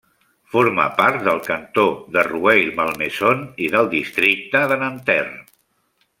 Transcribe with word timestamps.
Forma 0.53 0.85
part 1.01 1.19
del 1.27 1.41
cantó 1.47 1.83
de 2.15 2.23
Rueil-Malmaison 2.29 3.45
i 3.67 3.69
del 3.77 3.93
districte 3.93 4.63
de 4.73 4.81
Nanterre. 4.87 5.39